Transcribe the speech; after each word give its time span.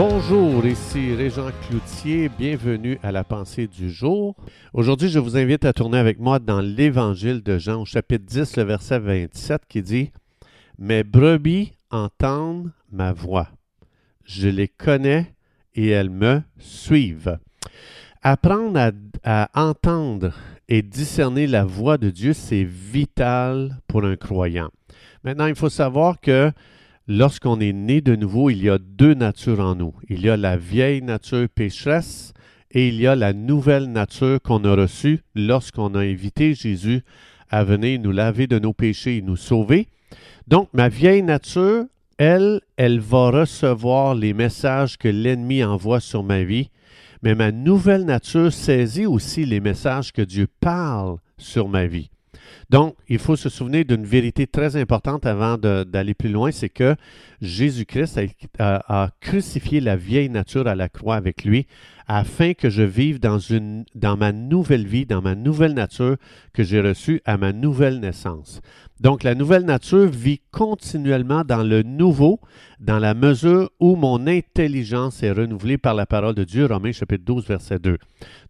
Bonjour, 0.00 0.64
ici 0.64 1.12
Régent 1.12 1.50
Cloutier, 1.66 2.28
bienvenue 2.28 3.00
à 3.02 3.10
la 3.10 3.24
pensée 3.24 3.66
du 3.66 3.90
jour. 3.90 4.36
Aujourd'hui, 4.72 5.08
je 5.08 5.18
vous 5.18 5.36
invite 5.36 5.64
à 5.64 5.72
tourner 5.72 5.98
avec 5.98 6.20
moi 6.20 6.38
dans 6.38 6.60
l'Évangile 6.60 7.42
de 7.42 7.58
Jean, 7.58 7.80
au 7.80 7.84
chapitre 7.84 8.24
10, 8.24 8.58
le 8.58 8.62
verset 8.62 9.00
27, 9.00 9.62
qui 9.68 9.82
dit 9.82 10.12
Mes 10.78 11.02
brebis 11.02 11.72
entendent 11.90 12.70
ma 12.92 13.12
voix. 13.12 13.48
Je 14.22 14.46
les 14.46 14.68
connais 14.68 15.34
et 15.74 15.88
elles 15.88 16.10
me 16.10 16.42
suivent. 16.60 17.40
Apprendre 18.22 18.78
à, 18.78 18.92
à 19.24 19.68
entendre 19.68 20.32
et 20.68 20.82
discerner 20.82 21.48
la 21.48 21.64
voix 21.64 21.98
de 21.98 22.10
Dieu, 22.10 22.34
c'est 22.34 22.62
vital 22.62 23.80
pour 23.88 24.04
un 24.04 24.14
croyant. 24.14 24.68
Maintenant, 25.24 25.46
il 25.46 25.56
faut 25.56 25.68
savoir 25.68 26.20
que 26.20 26.52
lorsqu'on 27.08 27.58
est 27.58 27.72
né 27.72 28.00
de 28.00 28.14
nouveau, 28.14 28.50
il 28.50 28.62
y 28.62 28.68
a 28.68 28.78
deux 28.78 29.14
natures 29.14 29.60
en 29.60 29.74
nous. 29.74 29.94
Il 30.08 30.20
y 30.20 30.28
a 30.28 30.36
la 30.36 30.56
vieille 30.56 31.02
nature 31.02 31.48
pécheresse 31.48 32.34
et 32.70 32.88
il 32.88 33.00
y 33.00 33.06
a 33.06 33.16
la 33.16 33.32
nouvelle 33.32 33.90
nature 33.90 34.40
qu'on 34.42 34.62
a 34.64 34.76
reçue 34.76 35.20
lorsqu'on 35.34 35.94
a 35.94 36.00
invité 36.00 36.54
Jésus 36.54 37.02
à 37.50 37.64
venir 37.64 37.98
nous 38.00 38.12
laver 38.12 38.46
de 38.46 38.58
nos 38.58 38.74
péchés 38.74 39.16
et 39.16 39.22
nous 39.22 39.36
sauver. 39.36 39.88
Donc, 40.46 40.68
ma 40.74 40.90
vieille 40.90 41.22
nature, 41.22 41.86
elle, 42.18 42.60
elle 42.76 43.00
va 43.00 43.30
recevoir 43.30 44.14
les 44.14 44.34
messages 44.34 44.98
que 44.98 45.08
l'ennemi 45.08 45.64
envoie 45.64 46.00
sur 46.00 46.22
ma 46.22 46.42
vie, 46.42 46.68
mais 47.22 47.34
ma 47.34 47.52
nouvelle 47.52 48.04
nature 48.04 48.52
saisit 48.52 49.06
aussi 49.06 49.46
les 49.46 49.60
messages 49.60 50.12
que 50.12 50.22
Dieu 50.22 50.46
parle 50.60 51.16
sur 51.38 51.68
ma 51.68 51.86
vie. 51.86 52.10
Donc, 52.70 52.96
il 53.08 53.18
faut 53.18 53.36
se 53.36 53.48
souvenir 53.48 53.84
d'une 53.84 54.04
vérité 54.04 54.46
très 54.46 54.76
importante 54.76 55.26
avant 55.26 55.56
d'aller 55.58 56.14
plus 56.14 56.30
loin, 56.30 56.50
c'est 56.50 56.68
que 56.68 56.94
Jésus-Christ 57.40 58.20
a, 58.58 59.10
crucifié 59.20 59.80
la 59.80 59.96
vieille 59.96 60.28
nature 60.28 60.66
à 60.66 60.74
la 60.74 60.88
croix 60.88 61.16
avec 61.16 61.44
lui 61.44 61.66
afin 62.08 62.54
que 62.54 62.70
je 62.70 62.82
vive 62.82 63.20
dans, 63.20 63.38
une, 63.38 63.84
dans 63.94 64.16
ma 64.16 64.32
nouvelle 64.32 64.86
vie, 64.86 65.04
dans 65.04 65.20
ma 65.20 65.34
nouvelle 65.34 65.74
nature 65.74 66.16
que 66.54 66.62
j'ai 66.62 66.80
reçue 66.80 67.20
à 67.26 67.36
ma 67.36 67.52
nouvelle 67.52 68.00
naissance. 68.00 68.62
Donc, 69.00 69.22
la 69.22 69.34
nouvelle 69.34 69.64
nature 69.64 70.06
vit 70.06 70.40
continuellement 70.50 71.44
dans 71.44 71.62
le 71.62 71.82
nouveau, 71.82 72.40
dans 72.80 72.98
la 72.98 73.12
mesure 73.12 73.70
où 73.78 73.94
mon 73.94 74.26
intelligence 74.26 75.22
est 75.22 75.30
renouvelée 75.30 75.76
par 75.76 75.94
la 75.94 76.06
parole 76.06 76.34
de 76.34 76.44
Dieu, 76.44 76.64
Romains 76.64 76.92
chapitre 76.92 77.24
12, 77.24 77.46
verset 77.46 77.78
2. 77.78 77.98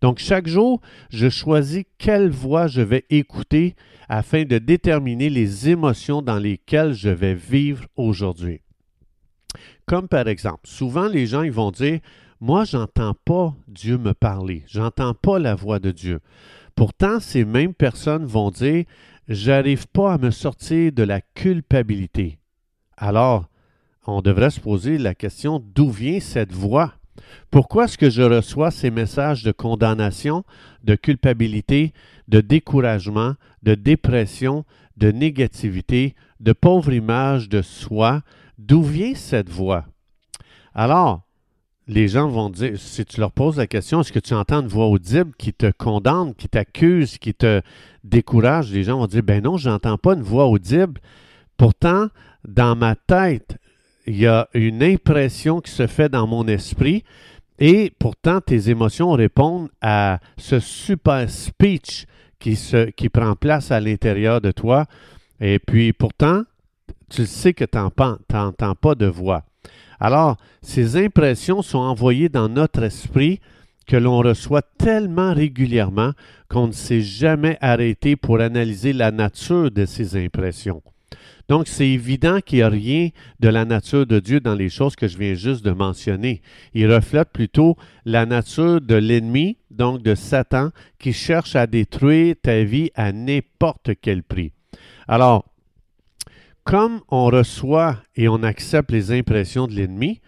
Donc, 0.00 0.20
chaque 0.20 0.46
jour, 0.46 0.80
je 1.10 1.28
choisis 1.28 1.84
quelle 1.98 2.30
voix 2.30 2.68
je 2.68 2.80
vais 2.80 3.04
écouter 3.10 3.74
afin 4.08 4.44
de 4.44 4.58
déterminer 4.58 5.30
les 5.30 5.68
émotions 5.68 6.22
dans 6.22 6.38
lesquelles 6.38 6.94
je 6.94 7.10
vais 7.10 7.34
vivre 7.34 7.84
aujourd'hui. 7.96 8.60
Comme 9.84 10.06
par 10.06 10.28
exemple, 10.28 10.60
souvent 10.64 11.08
les 11.08 11.26
gens 11.26 11.42
ils 11.42 11.52
vont 11.52 11.70
dire 11.70 12.00
Moi, 12.40 12.64
j'entends 12.64 13.14
pas 13.24 13.54
Dieu 13.66 13.98
me 13.98 14.14
parler, 14.14 14.64
j'entends 14.68 15.14
pas 15.14 15.38
la 15.38 15.54
voix 15.56 15.80
de 15.80 15.90
Dieu. 15.90 16.20
Pourtant, 16.76 17.18
ces 17.18 17.44
mêmes 17.44 17.74
personnes 17.74 18.24
vont 18.24 18.50
dire 18.50 18.84
J'arrive 19.28 19.86
pas 19.88 20.14
à 20.14 20.18
me 20.18 20.30
sortir 20.30 20.90
de 20.92 21.02
la 21.02 21.20
culpabilité. 21.20 22.38
Alors, 22.96 23.46
on 24.06 24.22
devrait 24.22 24.50
se 24.50 24.60
poser 24.60 24.96
la 24.96 25.14
question 25.14 25.62
d'où 25.74 25.90
vient 25.90 26.18
cette 26.18 26.52
voix? 26.52 26.94
Pourquoi 27.50 27.84
est-ce 27.84 27.98
que 27.98 28.08
je 28.08 28.22
reçois 28.22 28.70
ces 28.70 28.90
messages 28.90 29.42
de 29.42 29.52
condamnation, 29.52 30.44
de 30.82 30.94
culpabilité, 30.94 31.92
de 32.28 32.40
découragement, 32.40 33.34
de 33.62 33.74
dépression, 33.74 34.64
de 34.96 35.10
négativité, 35.10 36.14
de 36.40 36.52
pauvre 36.52 36.92
image 36.92 37.50
de 37.50 37.60
soi? 37.60 38.22
D'où 38.56 38.82
vient 38.82 39.14
cette 39.14 39.50
voix? 39.50 39.84
Alors, 40.74 41.27
les 41.88 42.06
gens 42.06 42.28
vont 42.28 42.50
dire, 42.50 42.72
si 42.76 43.04
tu 43.06 43.18
leur 43.18 43.32
poses 43.32 43.56
la 43.56 43.66
question, 43.66 44.00
est-ce 44.00 44.12
que 44.12 44.18
tu 44.18 44.34
entends 44.34 44.60
une 44.60 44.68
voix 44.68 44.86
audible 44.86 45.32
qui 45.38 45.54
te 45.54 45.70
condamne, 45.70 46.34
qui 46.34 46.48
t'accuse, 46.48 47.16
qui 47.16 47.32
te 47.32 47.62
décourage? 48.04 48.70
Les 48.70 48.84
gens 48.84 48.98
vont 48.98 49.06
dire, 49.06 49.22
ben 49.22 49.42
non, 49.42 49.56
je 49.56 49.70
n'entends 49.70 49.96
pas 49.96 50.12
une 50.12 50.22
voix 50.22 50.46
audible. 50.46 51.00
Pourtant, 51.56 52.08
dans 52.46 52.76
ma 52.76 52.94
tête, 52.94 53.56
il 54.06 54.18
y 54.18 54.26
a 54.26 54.48
une 54.52 54.82
impression 54.82 55.60
qui 55.60 55.70
se 55.70 55.86
fait 55.86 56.10
dans 56.10 56.26
mon 56.26 56.46
esprit 56.46 57.04
et 57.58 57.90
pourtant 57.98 58.40
tes 58.40 58.68
émotions 58.70 59.12
répondent 59.12 59.70
à 59.80 60.20
ce 60.36 60.60
super 60.60 61.28
speech 61.28 62.06
qui, 62.38 62.56
qui 62.96 63.08
prend 63.08 63.34
place 63.34 63.70
à 63.70 63.80
l'intérieur 63.80 64.40
de 64.40 64.52
toi. 64.52 64.84
Et 65.40 65.58
puis 65.58 65.92
pourtant, 65.92 66.42
tu 67.08 67.26
sais 67.26 67.54
que 67.54 67.64
tu 67.64 67.78
n'entends 67.78 68.74
pas 68.74 68.94
de 68.94 69.06
voix. 69.06 69.44
Alors, 70.00 70.36
ces 70.62 70.96
impressions 70.96 71.62
sont 71.62 71.78
envoyées 71.78 72.28
dans 72.28 72.48
notre 72.48 72.82
esprit 72.82 73.40
que 73.86 73.96
l'on 73.96 74.18
reçoit 74.18 74.62
tellement 74.62 75.32
régulièrement 75.32 76.12
qu'on 76.48 76.68
ne 76.68 76.72
s'est 76.72 77.00
jamais 77.00 77.56
arrêté 77.60 78.16
pour 78.16 78.40
analyser 78.40 78.92
la 78.92 79.10
nature 79.10 79.70
de 79.70 79.86
ces 79.86 80.22
impressions. 80.22 80.82
Donc, 81.48 81.66
c'est 81.66 81.88
évident 81.88 82.40
qu'il 82.44 82.58
n'y 82.58 82.62
a 82.62 82.68
rien 82.68 83.08
de 83.40 83.48
la 83.48 83.64
nature 83.64 84.06
de 84.06 84.20
Dieu 84.20 84.38
dans 84.38 84.54
les 84.54 84.68
choses 84.68 84.94
que 84.94 85.08
je 85.08 85.16
viens 85.16 85.32
juste 85.32 85.64
de 85.64 85.70
mentionner. 85.70 86.42
Il 86.74 86.92
reflète 86.92 87.30
plutôt 87.32 87.76
la 88.04 88.26
nature 88.26 88.82
de 88.82 88.94
l'ennemi, 88.94 89.56
donc 89.70 90.02
de 90.02 90.14
Satan, 90.14 90.70
qui 90.98 91.14
cherche 91.14 91.56
à 91.56 91.66
détruire 91.66 92.34
ta 92.42 92.62
vie 92.64 92.90
à 92.94 93.12
n'importe 93.12 93.92
quel 94.02 94.22
prix. 94.22 94.52
Alors, 95.08 95.46
comme 96.68 97.00
on 97.08 97.24
reçoit 97.24 97.96
et 98.14 98.28
on 98.28 98.42
accepte 98.42 98.92
les 98.92 99.10
impressions 99.10 99.66
de 99.66 99.72
l'ennemi, 99.72 100.20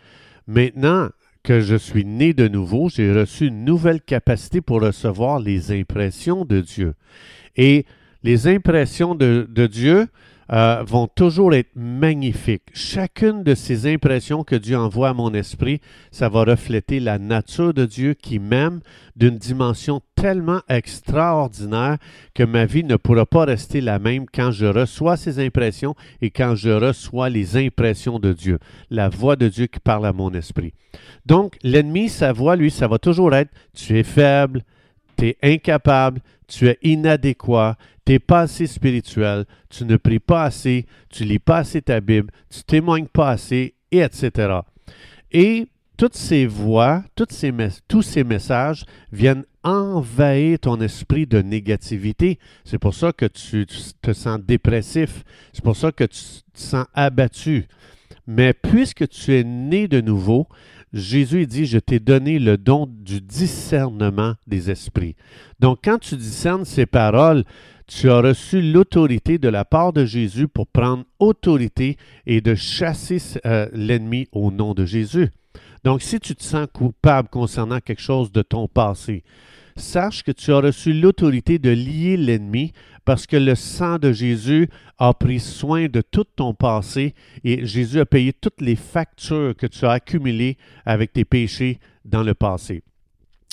maintenant 0.47 1.11
que 1.43 1.61
je 1.61 1.77
suis 1.77 2.07
né 2.07 2.33
de 2.33 2.49
nouveau, 2.49 2.89
j'ai 2.89 3.13
reçu 3.13 3.49
une 3.49 3.67
nouvelle 3.67 4.01
capacité 4.01 4.63
pour 4.63 4.81
recevoir 4.81 5.39
les 5.39 5.71
impressions 5.71 6.47
de 6.47 6.63
Dieu. 6.63 6.95
Et 7.57 7.85
les 8.23 8.49
impressions 8.49 9.15
de, 9.15 9.67
Dieu, 9.67 10.07
euh, 10.53 10.83
vont 10.85 11.07
toujours 11.07 11.55
être 11.55 11.71
magnifiques. 11.77 12.71
Chacune 12.73 13.45
de 13.45 13.55
ces 13.55 13.93
impressions 13.93 14.43
que 14.43 14.57
Dieu 14.57 14.77
envoie 14.77 15.11
à 15.11 15.15
mon 15.15 15.33
esprit, 15.33 15.81
ça 16.11 16.29
va 16.29 16.45
refléter 16.45 16.99
la 16.99 17.19
nature 17.19 17.73
de 17.73 17.87
Dieu 17.87 18.15
qui 18.15 18.39
m'aime 18.39 18.81
d'une 19.15 19.39
dimension 19.39 20.01
tellement 20.17 20.61
extraordinaire 20.69 21.99
que 22.35 22.43
ma 22.43 22.65
vie 22.65 22.85
ne 22.85 22.97
pourra 22.97 23.27
pas 23.27 23.45
rester 23.45 23.81
la 23.81 23.99
même 23.99 24.27
quand 24.33 24.51
je 24.51 24.67
reçois 24.67 25.17
ces 25.17 25.39
impressions 25.39 25.95
et 26.21 26.31
quand 26.31 26.55
je 26.57 26.71
reçois 26.71 27.29
les 27.29 27.57
impressions 27.57 28.19
de 28.19 28.33
Dieu, 28.33 28.59
la 28.91 29.09
voix 29.09 29.37
de 29.37 29.49
Dieu 29.49 29.67
qui 29.67 29.79
parle 29.79 30.07
à 30.07 30.13
mon 30.13 30.33
esprit. 30.35 30.73
Donc, 31.27 31.57
l'ennemi, 31.63 32.09
sa 32.09 32.33
voix, 32.33 32.57
lui, 32.57 32.71
ça 32.71 32.89
va 32.89 32.99
toujours 32.99 33.35
être, 33.35 33.51
tu 33.75 33.99
es 33.99 34.03
faible, 34.03 34.63
tu 35.21 35.27
es 35.27 35.37
incapable, 35.43 36.21
tu 36.49 36.69
es 36.69 36.79
inadéquat, 36.83 37.77
tu 38.05 38.13
n'es 38.13 38.19
pas 38.19 38.41
assez 38.41 38.67
spirituel, 38.67 39.45
tu 39.69 39.85
ne 39.85 39.97
pries 39.97 40.19
pas 40.19 40.45
assez, 40.45 40.87
tu 41.11 41.25
lis 41.25 41.39
pas 41.39 41.59
assez 41.59 41.83
ta 41.83 42.01
Bible, 42.01 42.33
tu 42.49 42.63
témoignes 42.63 43.07
pas 43.07 43.31
assez, 43.31 43.75
et 43.93 43.99
etc. 43.99 44.61
Et 45.33 45.69
toutes 45.97 46.17
ces 46.17 46.47
voix, 46.47 47.05
toutes 47.15 47.35
tous 47.89 48.03
ces 48.03 48.25
messages 48.25 48.85
viennent 49.13 49.45
envahir 49.63 50.59
ton 50.59 50.81
esprit 50.81 51.27
de 51.27 51.43
négativité. 51.43 52.39
C'est 52.65 52.79
pour 52.79 52.95
ça 52.95 53.13
que 53.13 53.27
tu, 53.27 53.67
te 53.67 54.13
sens 54.13 54.41
dépressif. 54.41 55.25
C'est 55.53 55.63
pour 55.63 55.77
ça 55.77 55.93
que 55.93 56.05
tu 56.05 56.21
te 56.53 56.59
sens 56.59 56.87
abattu. 56.95 57.67
Mais 58.27 58.55
puisque 58.55 59.09
tu 59.09 59.35
es 59.35 59.45
né 59.45 59.89
de 59.89 60.01
nouveau, 60.01 60.47
Jésus 60.93 61.47
dit, 61.47 61.67
je 61.67 61.79
t'ai 61.79 62.01
donné 62.01 62.39
le 62.39 62.59
don 62.59 62.87
du 62.87 63.21
discernement 63.21 64.35
des 64.47 64.71
esprits. 64.71 65.15
Donc, 65.61 65.81
quand 65.85 65.99
tu 65.99 66.17
discernes 66.17 66.65
ces 66.65 66.87
paroles, 66.87 67.45
tu 67.87 68.11
as 68.11 68.21
reçu 68.21 68.61
l'autorité 68.61 69.39
de 69.39 69.49
la 69.49 69.65
part 69.65 69.93
de 69.93 70.05
Jésus 70.05 70.49
pour 70.49 70.67
prendre 70.67 71.05
autorité 71.19 71.97
et 72.27 72.41
de 72.41 72.55
chasser 72.55 73.19
euh, 73.47 73.69
l'ennemi 73.73 74.29
au 74.33 74.51
nom 74.51 74.75
de 74.75 74.85
Jésus. 74.85 75.29
Donc, 75.85 76.03
si 76.03 76.21
tu 76.21 76.35
te 76.35 76.43
sens 76.43 76.67
coupable 76.73 77.29
concernant 77.29 77.81
quelque 77.81 78.03
chose 78.03 78.31
de 78.33 78.43
ton 78.43 78.69
passé, 78.69 79.25
sache 79.77 80.23
que 80.23 80.33
tu 80.33 80.53
as 80.53 80.61
reçu 80.61 80.93
l'autorité 80.93 81.59
de 81.59 81.71
lier 81.71 82.17
l'ennemi 82.17 82.73
parce 83.05 83.27
que 83.27 83.37
le 83.37 83.55
sang 83.55 83.99
de 83.99 84.13
Jésus 84.13 84.69
a 84.99 85.15
pris 85.15 85.41
soin 85.41 85.87
de 85.89 86.01
tout 86.01 86.25
ton 86.37 86.55
passé 86.55 87.15
et 87.45 87.67
Jésus 87.67 88.01
a 88.01 88.07
payé 88.07 88.33
toutes 88.33 88.61
les 88.61 88.77
factures 88.77 89.55
que 89.57 89.67
tu 89.67 89.85
as 89.85 89.93
accumulées 89.93 90.57
avec 90.85 91.13
tes 91.13 91.25
péchés 91.25 91.79
dans 92.05 92.23
le 92.23 92.35
passé. 92.35 92.83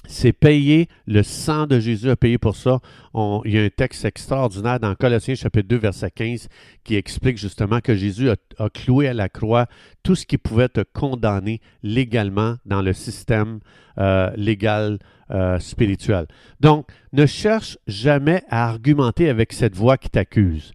C'est 0.09 0.31
payé, 0.31 0.87
le 1.05 1.21
sang 1.21 1.67
de 1.67 1.81
Jésus 1.81 2.09
a 2.09 2.15
payé 2.15 2.37
pour 2.37 2.55
ça. 2.55 2.79
il 3.13 3.51
y 3.51 3.59
a 3.59 3.61
un 3.61 3.69
texte 3.69 4.05
extraordinaire 4.05 4.79
dans 4.79 4.95
Colossiens 4.95 5.35
chapitre 5.35 5.67
2, 5.67 5.75
verset 5.75 6.11
15, 6.11 6.47
qui 6.85 6.95
explique 6.95 7.37
justement 7.37 7.81
que 7.81 7.93
Jésus 7.93 8.29
a, 8.29 8.69
cloué 8.69 9.09
à 9.09 9.13
la 9.13 9.27
croix 9.27 9.67
tout 10.03 10.15
ce 10.15 10.25
qui 10.25 10.37
pouvait 10.37 10.69
te 10.69 10.79
condamner 10.81 11.59
légalement 11.83 12.55
dans 12.65 12.81
le 12.81 12.93
système 12.93 13.59
euh, 13.97 14.31
légal 14.37 14.97
euh, 15.29 15.59
spirituel. 15.59 16.25
Donc, 16.61 16.87
ne 17.11 17.25
cherche 17.25 17.77
jamais 17.85 18.43
à 18.49 18.69
argumenter 18.69 19.29
avec 19.29 19.51
cette 19.51 19.75
voix 19.75 19.97
qui 19.97 20.09
t'accuse. 20.09 20.71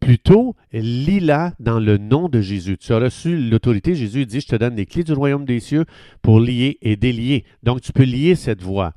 Plutôt, 0.00 0.56
lis-la 0.72 1.52
dans 1.60 1.78
le 1.78 1.98
nom 1.98 2.28
de 2.28 2.40
Jésus. 2.40 2.78
Tu 2.78 2.92
as 2.92 2.98
reçu 2.98 3.36
l'autorité. 3.36 3.94
Jésus 3.94 4.26
dit, 4.26 4.40
je 4.40 4.48
te 4.48 4.56
donne 4.56 4.74
les 4.74 4.86
clés 4.86 5.04
du 5.04 5.12
royaume 5.12 5.44
des 5.44 5.60
cieux 5.60 5.84
pour 6.22 6.40
lier 6.40 6.78
et 6.80 6.96
délier. 6.96 7.44
Donc, 7.62 7.82
tu 7.82 7.92
peux 7.92 8.04
lier 8.04 8.34
cette 8.34 8.62
voie. 8.62 8.94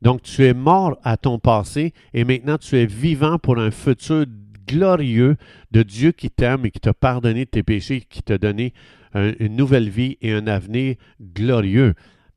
Donc, 0.00 0.22
tu 0.22 0.44
es 0.44 0.54
mort 0.54 0.96
à 1.02 1.16
ton 1.16 1.38
passé 1.38 1.92
et 2.12 2.24
maintenant 2.24 2.58
tu 2.58 2.76
es 2.76 2.86
vivant 2.86 3.38
pour 3.38 3.58
un 3.58 3.70
futur 3.70 4.26
glorieux 4.66 5.36
de 5.72 5.82
Dieu 5.82 6.12
qui 6.12 6.30
t'aime 6.30 6.64
et 6.64 6.70
qui 6.70 6.80
t'a 6.80 6.94
pardonné 6.94 7.44
de 7.44 7.50
tes 7.50 7.62
péchés, 7.62 8.02
qui 8.08 8.22
t'a 8.22 8.38
donné 8.38 8.72
une 9.14 9.56
nouvelle 9.56 9.88
vie 9.88 10.18
et 10.22 10.32
un 10.32 10.46
avenir 10.46 10.96
glorieux. 11.20 11.94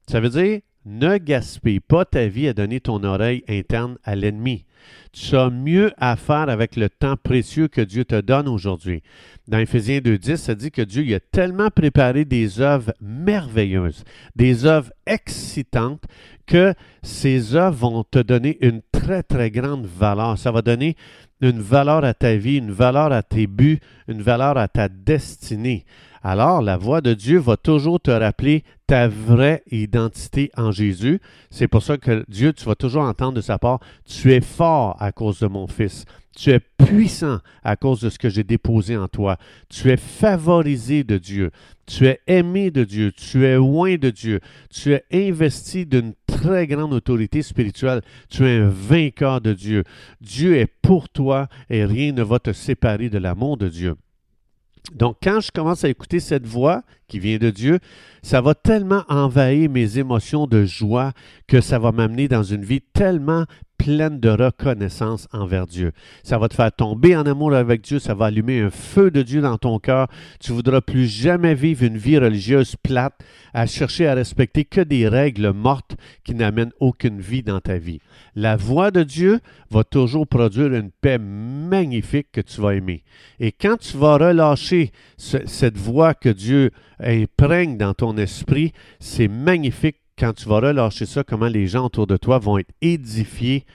Ça 0.09 0.19
veut 0.19 0.29
dire, 0.29 0.61
ne 0.87 1.17
gaspille 1.17 1.81
pas 1.81 2.05
ta 2.05 2.27
vie 2.27 2.47
à 2.47 2.53
donner 2.53 2.79
ton 2.79 3.03
oreille 3.03 3.43
interne 3.47 3.97
à 4.03 4.15
l'ennemi. 4.15 4.63
Tu 5.11 5.35
as 5.35 5.49
mieux 5.49 5.91
à 5.97 6.15
faire 6.15 6.49
avec 6.49 6.77
le 6.77 6.89
temps 6.89 7.17
précieux 7.21 7.67
que 7.67 7.81
Dieu 7.81 8.05
te 8.05 8.21
donne 8.21 8.47
aujourd'hui. 8.47 9.03
Dans 9.47 9.57
Éphésiens 9.57 9.99
2.10, 9.99 10.37
ça 10.37 10.55
dit 10.55 10.71
que 10.71 10.81
Dieu 10.81 11.13
a 11.13 11.19
tellement 11.19 11.69
préparé 11.69 12.23
des 12.23 12.61
œuvres 12.61 12.93
merveilleuses, 13.01 14.03
des 14.35 14.65
œuvres 14.65 14.91
excitantes, 15.05 16.03
que 16.45 16.73
ces 17.03 17.55
œuvres 17.55 17.75
vont 17.75 18.03
te 18.03 18.19
donner 18.19 18.57
une 18.61 18.81
très, 18.93 19.23
très 19.23 19.51
grande 19.51 19.85
valeur. 19.85 20.37
Ça 20.37 20.51
va 20.51 20.61
donner 20.61 20.95
une 21.41 21.59
valeur 21.59 22.05
à 22.05 22.13
ta 22.13 22.35
vie, 22.37 22.57
une 22.57 22.71
valeur 22.71 23.11
à 23.11 23.23
tes 23.23 23.47
buts, 23.47 23.79
une 24.07 24.21
valeur 24.21 24.57
à 24.57 24.67
ta 24.67 24.87
destinée. 24.87 25.85
Alors, 26.23 26.61
la 26.61 26.77
voix 26.77 27.01
de 27.01 27.13
Dieu 27.13 27.39
va 27.39 27.57
toujours 27.57 27.99
te 27.99 28.11
rappeler 28.11 28.63
ta 28.87 29.07
vraie 29.07 29.63
identité 29.71 30.51
en 30.55 30.71
Jésus. 30.71 31.19
C'est 31.49 31.67
pour 31.67 31.83
ça 31.83 31.97
que 31.97 32.23
Dieu, 32.27 32.53
tu 32.53 32.65
vas 32.65 32.75
toujours 32.75 33.03
entendre 33.03 33.33
de 33.33 33.41
sa 33.41 33.57
part, 33.57 33.79
tu 34.05 34.33
es 34.33 34.41
fort 34.41 34.95
à 34.99 35.11
cause 35.11 35.39
de 35.39 35.47
mon 35.47 35.67
Fils. 35.67 36.05
Tu 36.37 36.51
es 36.51 36.59
puissant 36.59 37.39
à 37.63 37.75
cause 37.75 38.01
de 38.01 38.09
ce 38.11 38.19
que 38.19 38.29
j'ai 38.29 38.43
déposé 38.43 38.95
en 38.95 39.07
toi. 39.07 39.37
Tu 39.69 39.89
es 39.89 39.97
favorisé 39.97 41.03
de 41.03 41.17
Dieu. 41.17 41.49
Tu 41.87 42.05
es 42.05 42.19
aimé 42.27 42.69
de 42.69 42.83
Dieu. 42.83 43.11
Tu 43.11 43.43
es 43.45 43.55
loin 43.55 43.95
de 43.95 44.11
Dieu. 44.11 44.39
Tu 44.69 44.93
es 44.93 45.03
investi 45.11 45.87
d'une 45.87 46.13
très 46.27 46.67
grande 46.67 46.93
autorité 46.93 47.41
spirituelle. 47.41 48.01
Tu 48.29 48.45
es 48.45 48.59
un 48.59 48.69
vainqueur 48.69 49.41
de 49.41 49.53
Dieu. 49.53 49.83
Dieu 50.21 50.57
est 50.57 50.71
pour 50.81 51.09
toi 51.09 51.47
et 51.71 51.85
rien 51.85 52.11
ne 52.11 52.21
va 52.21 52.37
te 52.37 52.53
séparer 52.53 53.09
de 53.09 53.17
l'amour 53.17 53.57
de 53.57 53.67
Dieu. 53.67 53.95
Donc, 54.93 55.17
quand 55.21 55.39
je 55.39 55.51
commence 55.51 55.83
à 55.83 55.89
écouter 55.89 56.19
cette 56.19 56.45
voix 56.45 56.83
qui 57.07 57.19
vient 57.19 57.37
de 57.37 57.49
Dieu, 57.49 57.79
ça 58.21 58.41
va 58.41 58.55
tellement 58.55 59.03
envahir 59.09 59.69
mes 59.69 59.97
émotions 59.97 60.47
de 60.47 60.65
joie 60.65 61.13
que 61.47 61.61
ça 61.61 61.79
va 61.79 61.91
m'amener 61.91 62.27
dans 62.27 62.43
une 62.43 62.63
vie 62.63 62.81
tellement 62.81 63.45
pleine 63.77 64.19
de 64.19 64.29
reconnaissance 64.29 65.27
envers 65.31 65.67
Dieu. 65.67 65.91
Ça 66.23 66.37
va 66.37 66.49
te 66.49 66.55
faire 66.55 66.71
tomber 66.71 67.15
en 67.15 67.25
amour 67.25 67.53
avec 67.53 67.81
Dieu, 67.81 67.99
ça 67.99 68.13
va 68.13 68.25
allumer 68.25 68.61
un 68.61 68.69
feu 68.69 69.11
de 69.11 69.21
Dieu 69.21 69.41
dans 69.41 69.57
ton 69.57 69.79
cœur. 69.79 70.07
Tu 70.39 70.51
voudras 70.51 70.81
plus 70.81 71.07
jamais 71.07 71.55
vivre 71.55 71.83
une 71.83 71.97
vie 71.97 72.17
religieuse 72.17 72.75
plate, 72.75 73.13
à 73.53 73.65
chercher 73.65 74.07
à 74.07 74.13
respecter 74.13 74.65
que 74.65 74.81
des 74.81 75.07
règles 75.07 75.51
mortes 75.51 75.95
qui 76.23 76.35
n'amènent 76.35 76.73
aucune 76.79 77.19
vie 77.19 77.43
dans 77.43 77.59
ta 77.59 77.77
vie. 77.77 77.99
La 78.35 78.55
voix 78.55 78.91
de 78.91 79.03
Dieu 79.03 79.39
va 79.69 79.83
toujours 79.83 80.27
produire 80.27 80.73
une 80.73 80.91
paix 80.91 81.17
magnifique 81.17 82.27
que 82.31 82.41
tu 82.41 82.61
vas 82.61 82.75
aimer. 82.75 83.03
Et 83.39 83.51
quand 83.51 83.77
tu 83.77 83.97
vas 83.97 84.17
relâcher 84.17 84.91
cette 85.17 85.77
voix 85.77 86.13
que 86.13 86.29
Dieu 86.29 86.71
imprègne 86.99 87.77
dans 87.77 87.93
ton 87.93 88.17
esprit, 88.17 88.73
c'est 88.99 89.27
magnifique 89.27 89.97
quand 90.17 90.33
tu 90.33 90.47
vas 90.49 90.59
relâcher 90.59 91.05
ça, 91.05 91.23
comment 91.23 91.47
les 91.47 91.67
gens 91.67 91.85
autour 91.85 92.07
de 92.07 92.17
toi 92.17 92.39
vont 92.39 92.57
être 92.57 92.73
édifiés 92.81 93.65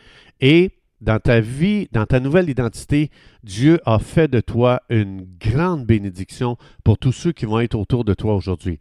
et 0.41 0.73
dans 1.01 1.19
ta 1.19 1.41
vie, 1.41 1.89
dans 1.91 2.07
ta 2.07 2.21
nouvelle 2.21 2.49
identité, 2.49 3.11
Dieu 3.43 3.81
a 3.85 3.99
fait 3.99 4.29
de 4.29 4.41
toi 4.41 4.83
une 4.89 5.27
grande 5.41 5.85
bénédiction 5.85 6.57
pour 6.85 6.97
tous 6.97 7.11
ceux 7.11 7.33
qui 7.33 7.45
vont 7.45 7.59
être 7.59 7.75
autour 7.75 8.05
de 8.05 8.15
toi 8.15 8.37
aujourd'hui. 8.37 8.79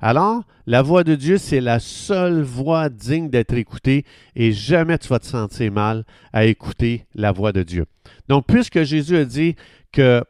Alors, 0.00 0.44
la 0.66 0.82
voix 0.82 1.02
de 1.02 1.16
Dieu, 1.16 1.36
c'est 1.36 1.60
la 1.60 1.80
seule 1.80 2.42
voix 2.42 2.88
digne 2.88 3.28
d'être 3.28 3.54
écoutée 3.54 4.04
et 4.36 4.52
jamais 4.52 4.98
tu 4.98 5.08
vas 5.08 5.18
te 5.18 5.26
sentir 5.26 5.72
mal 5.72 6.04
à 6.32 6.44
écouter 6.44 7.06
la 7.14 7.32
voix 7.32 7.52
de 7.52 7.62
Dieu. 7.64 7.86
Donc, 8.28 8.46
puisque 8.46 8.82
Jésus 8.84 9.16
a 9.16 9.24
dit 9.24 9.56
que 9.90 10.22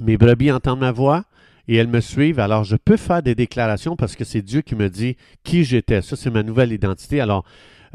mes 0.00 0.16
brebis 0.16 0.50
entendent 0.50 0.80
ma 0.80 0.92
voix, 0.92 1.24
et 1.68 1.76
elles 1.76 1.88
me 1.88 2.00
suivent. 2.00 2.40
Alors, 2.40 2.64
je 2.64 2.76
peux 2.76 2.96
faire 2.96 3.22
des 3.22 3.34
déclarations 3.34 3.96
parce 3.96 4.16
que 4.16 4.24
c'est 4.24 4.42
Dieu 4.42 4.60
qui 4.60 4.74
me 4.74 4.88
dit 4.88 5.16
qui 5.42 5.64
j'étais. 5.64 6.02
Ça, 6.02 6.16
c'est 6.16 6.30
ma 6.30 6.42
nouvelle 6.42 6.72
identité. 6.72 7.20
Alors, 7.20 7.44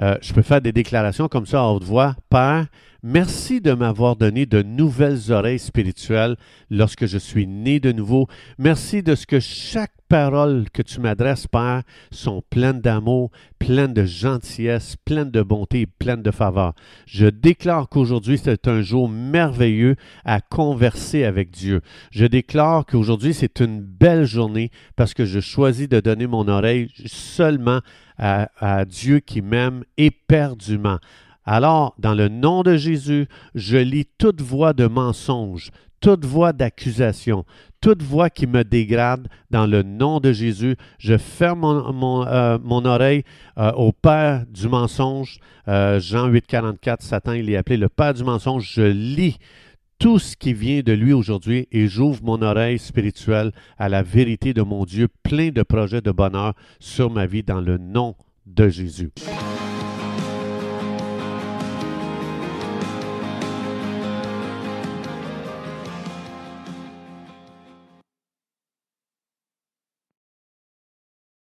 euh, 0.02 0.16
je 0.22 0.34
peux 0.34 0.42
faire 0.42 0.62
des 0.62 0.72
déclarations 0.72 1.28
comme 1.28 1.46
ça 1.46 1.62
à 1.62 1.68
haute 1.68 1.84
voix. 1.84 2.16
Père, 2.30 2.68
merci 3.04 3.62
de 3.62 3.74
m'avoir 3.74 4.16
donné 4.16 4.46
de 4.46 4.62
nouvelles 4.62 5.32
oreilles 5.32 5.60
spirituelles 5.60 6.36
lorsque 6.70 7.06
je 7.06 7.18
suis 7.18 7.48
né 7.48 7.80
de 7.80 7.92
nouveau. 7.92 8.28
Merci 8.58 9.04
de 9.04 9.16
ce 9.16 9.26
que 9.26 9.40
chaque 9.40 9.94
parole 10.10 10.66
que 10.74 10.82
tu 10.82 11.00
m'adresses, 11.00 11.48
Père, 11.48 11.84
sont 12.12 12.42
pleines 12.50 12.82
d'amour, 12.82 13.30
pleines 13.60 13.94
de 13.94 14.04
gentillesse, 14.04 14.96
pleines 15.06 15.30
de 15.30 15.44
bonté 15.44 15.86
pleines 15.86 16.24
de 16.24 16.32
faveur. 16.32 16.74
Je 17.06 17.28
déclare 17.28 17.88
qu'aujourd'hui, 17.90 18.40
c'est 18.44 18.68
un 18.68 18.82
jour 18.82 19.08
merveilleux 19.08 19.96
à 20.26 20.42
converser 20.42 21.24
avec 21.24 21.52
Dieu. 21.52 21.82
Je 22.12 22.26
déclare 22.26 22.86
qu'aujourd'hui, 22.86 23.34
c'est 23.34 23.60
une 23.60 23.82
belle 23.82 24.26
journée 24.26 24.72
parce 24.96 25.14
que 25.14 25.26
je 25.26 25.40
choisis 25.40 25.88
de 25.88 26.00
donner 26.00 26.28
mon 26.28 26.48
oreille 26.48 26.90
seulement 27.06 27.80
à 28.18 28.84
Dieu 28.84 29.20
qui 29.20 29.42
m'aime 29.42 29.86
éperdument. 29.96 30.98
Alors, 31.46 31.96
dans 31.98 32.14
le 32.14 32.28
nom 32.28 32.64
de 32.64 32.76
Jésus, 32.76 33.28
je 33.56 33.78
lis 33.78 34.06
toute 34.18 34.42
voix 34.42 34.74
de 34.74 34.88
mensonge, 34.88 35.72
toute 36.00 36.26
voix 36.26 36.54
d'accusation, 36.54 37.46
toute 37.82 38.04
voix 38.04 38.30
qui 38.30 38.46
me 38.48 38.64
dégrade, 38.64 39.28
dans 39.50 39.66
le 39.66 39.84
nom 39.84 40.20
de 40.20 40.32
Jésus, 40.32 40.76
je 40.98 41.18
ferme 41.18 41.92
mon, 41.94 42.26
euh, 42.28 42.58
oreille 42.86 43.24
euh, 43.58 43.72
au 43.74 43.92
père 43.92 44.46
du 44.48 44.68
mensonge. 44.68 45.40
Euh, 45.68 46.00
Jean 46.00 46.28
8, 46.28 46.46
44, 46.46 47.02
Satan, 47.02 47.34
il 47.34 47.50
est 47.50 47.56
appelé 47.56 47.78
le 47.78 47.90
père 47.90 48.14
du 48.14 48.24
mensonge. 48.24 48.70
Je 48.74 48.82
lis 48.82 49.38
tout 49.98 50.20
ce 50.20 50.36
qui 50.36 50.54
vient 50.54 50.82
de 50.82 50.94
lui 50.94 51.14
aujourd'hui 51.14 51.68
et 51.72 51.88
j'ouvre 51.88 52.24
mon 52.24 52.42
oreille 52.42 52.80
spirituelle 52.80 53.52
à 53.78 53.90
la 53.90 54.02
vérité 54.02 54.54
de 54.54 54.62
mon 54.62 54.86
Dieu, 54.86 55.08
plein 55.24 55.50
de 55.50 55.64
projets 55.64 56.02
de 56.02 56.12
bonheur 56.12 56.54
sur 56.80 57.10
ma 57.10 57.26
vie 57.26 57.44
dans 57.44 57.62
le 57.62 57.78
nom 57.78 58.16
de 58.46 58.70
Jésus. 58.70 59.12